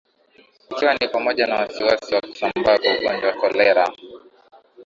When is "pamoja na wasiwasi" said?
1.07-2.15